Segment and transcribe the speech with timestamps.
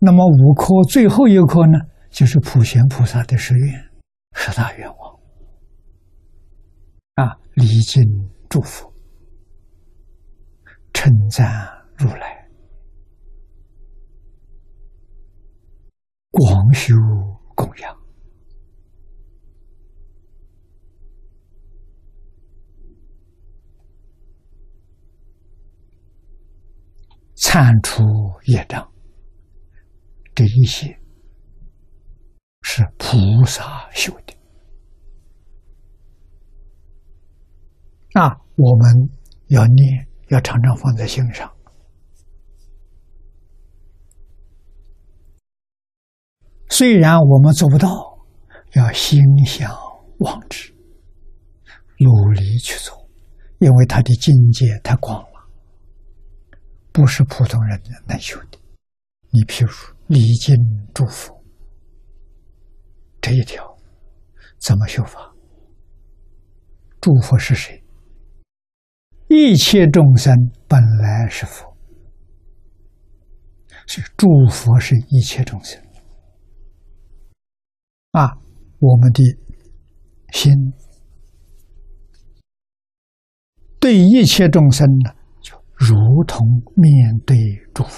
[0.00, 1.78] 那么五颗最后一颗呢，
[2.10, 3.90] 就是普贤菩萨的誓愿，
[4.34, 5.20] 十大愿望。
[7.14, 8.02] 啊，礼敬
[8.50, 8.92] 祝福，
[10.92, 11.46] 称赞
[11.96, 12.48] 如来，
[16.30, 16.94] 广修
[17.54, 17.96] 供养。
[27.36, 28.02] 铲除
[28.46, 28.90] 业障，
[30.34, 30.98] 这一些
[32.62, 34.34] 是菩萨修的
[38.20, 38.40] 啊！
[38.56, 39.10] 我们
[39.48, 41.52] 要念，要常常放在心上。
[46.68, 47.88] 虽然我们做不到，
[48.72, 49.70] 要心向
[50.18, 50.74] 往之，
[51.98, 53.08] 努力去做，
[53.58, 55.48] 因为他的境界太广了。
[56.92, 58.58] 不是普通人能修的。
[59.34, 60.54] 你譬如礼敬
[60.94, 61.34] 祝福
[63.20, 63.76] 这一条，
[64.60, 65.34] 怎么修法？
[67.00, 67.82] 祝福是谁？
[69.26, 70.32] 一切众生
[70.68, 71.76] 本来是佛，
[73.88, 75.82] 所以祝福是一切众生。
[78.12, 78.38] 啊，
[78.78, 79.20] 我们的
[80.32, 80.52] 心
[83.80, 85.12] 对一切众生呢？
[85.42, 86.38] 就如同
[86.76, 87.36] 面对
[87.74, 87.93] 祝福，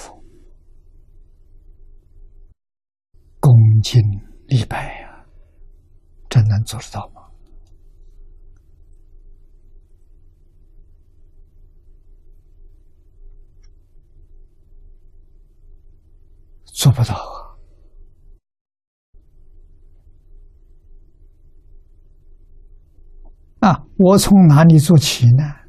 [4.48, 5.25] 礼拜呀，
[6.28, 7.22] 真能做得到吗？
[16.64, 17.14] 做不到
[23.61, 23.69] 啊！
[23.70, 25.66] 啊，我从哪里做起呢？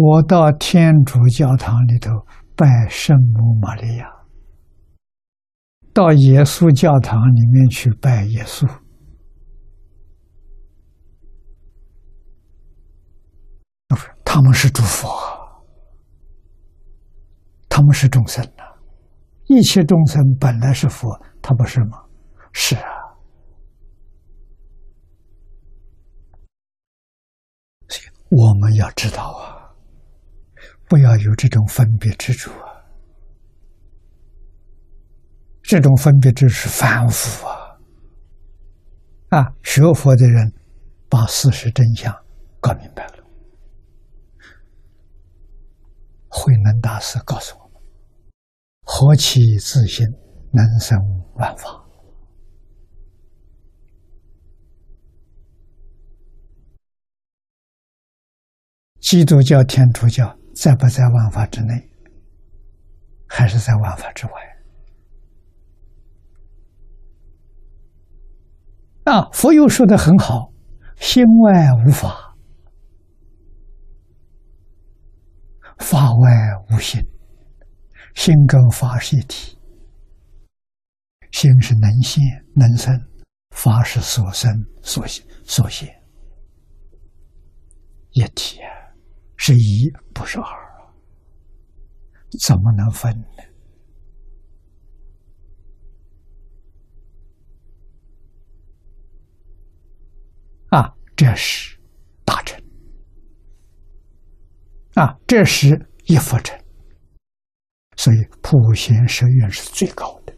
[0.00, 2.12] 我到天主教堂里头
[2.54, 4.06] 拜圣母玛利亚，
[5.92, 8.64] 到耶稣教堂里面去拜耶稣，
[14.24, 15.10] 他们是诸佛，
[17.68, 18.62] 他们是众生呐，
[19.46, 21.98] 一切众生本来是佛，他不是吗？
[22.52, 22.88] 是啊，
[28.30, 29.47] 我们要知道啊。
[30.88, 32.84] 不要有这种分别执着啊！
[35.62, 37.78] 这种分别执是反复啊！
[39.28, 40.52] 啊，学佛的人
[41.10, 42.14] 把事实真相
[42.60, 43.24] 搞明白了。
[46.28, 47.82] 慧能大师告诉我们
[48.82, 50.06] ：“何其自信，
[50.52, 50.98] 能生
[51.34, 51.68] 万法。”
[59.00, 60.34] 基督教、天主教。
[60.60, 61.88] 在不在万法之内，
[63.28, 64.32] 还是在万法之外？
[69.04, 70.52] 啊，佛又说的很好
[70.98, 71.52] ：“心外
[71.86, 72.34] 无法，
[75.78, 76.28] 法外
[76.72, 77.00] 无心。
[78.16, 79.56] 心跟法是一体，
[81.30, 82.20] 心是能现
[82.56, 83.00] 能生，
[83.50, 84.50] 法是所生
[84.82, 85.88] 所现所现，
[88.10, 88.74] 一体啊。”
[89.38, 90.92] 是一，不是二，
[92.44, 93.42] 怎么能分呢？
[100.70, 101.78] 啊，这是
[102.26, 102.62] 大乘，
[104.94, 106.58] 啊，这是一佛乘，
[107.96, 110.36] 所以普贤十愿是最高的。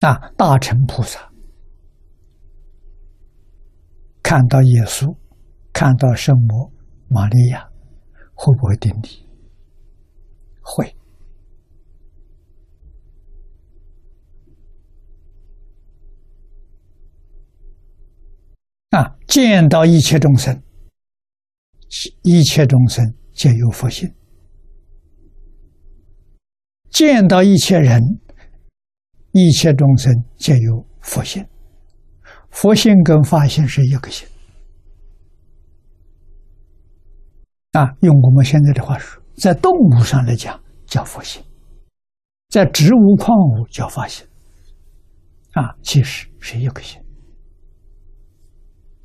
[0.00, 1.31] 啊，大乘菩萨。
[4.34, 5.14] 看到耶稣，
[5.74, 6.72] 看到圣母
[7.06, 7.68] 玛利亚，
[8.32, 9.28] 会不会顶礼？
[10.62, 10.96] 会。
[18.88, 20.62] 啊，见到一切众生，
[22.22, 23.04] 一切众生
[23.34, 24.08] 皆有佛性；
[26.88, 28.00] 见到一切人，
[29.32, 31.46] 一切众生皆有佛性。
[32.52, 34.28] 佛性跟法性是一个性。
[37.72, 41.42] 啊，用我们现在的话说，在动物上来讲叫佛性，
[42.50, 44.26] 在植物矿物叫法性，
[45.54, 47.01] 啊，其实是一个性。